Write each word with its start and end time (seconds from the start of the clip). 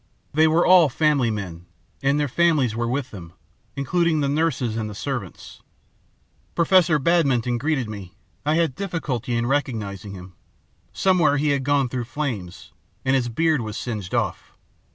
They 0.33 0.47
were 0.47 0.65
all 0.65 0.89
family 0.89 1.29
men, 1.29 1.67
and 2.01 2.19
their 2.19 2.27
families 2.27 2.75
were 2.75 2.87
with 2.87 3.11
them, 3.11 3.33
including 3.75 4.19
the 4.19 4.27
nurses 4.27 4.75
and 4.75 4.89
the 4.89 4.95
servants. 4.95 5.61
Professor 6.55 6.97
Badminton 6.97 7.59
greeted 7.59 7.87
me, 7.87 8.15
I 8.43 8.55
had 8.55 8.73
difficulty 8.73 9.35
in 9.35 9.45
recognizing 9.45 10.13
him. 10.15 10.33
Somewhere 10.91 11.37
he 11.37 11.49
had 11.49 11.63
gone 11.63 11.87
through 11.87 12.05
flames, 12.05 12.73
and 13.05 13.15
his 13.15 13.29
beard 13.29 13.61
was 13.61 13.77
singed 13.77 14.15
off. 14.15 14.53